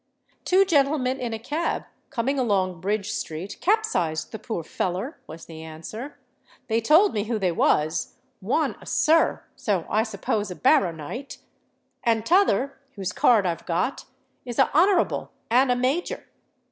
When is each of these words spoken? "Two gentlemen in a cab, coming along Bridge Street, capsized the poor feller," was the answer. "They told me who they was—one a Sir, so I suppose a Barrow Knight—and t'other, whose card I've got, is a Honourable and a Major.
"Two 0.45 0.65
gentlemen 0.65 1.19
in 1.19 1.31
a 1.31 1.37
cab, 1.37 1.83
coming 2.09 2.39
along 2.39 2.81
Bridge 2.81 3.11
Street, 3.11 3.57
capsized 3.61 4.31
the 4.31 4.39
poor 4.39 4.63
feller," 4.63 5.19
was 5.27 5.45
the 5.45 5.61
answer. 5.61 6.17
"They 6.69 6.81
told 6.81 7.13
me 7.13 7.25
who 7.25 7.37
they 7.37 7.51
was—one 7.51 8.77
a 8.81 8.85
Sir, 8.87 9.43
so 9.55 9.85
I 9.91 10.01
suppose 10.01 10.49
a 10.49 10.55
Barrow 10.55 10.91
Knight—and 10.91 12.25
t'other, 12.25 12.79
whose 12.95 13.13
card 13.13 13.45
I've 13.45 13.67
got, 13.67 14.05
is 14.43 14.57
a 14.57 14.73
Honourable 14.75 15.33
and 15.51 15.71
a 15.71 15.75
Major. 15.75 16.25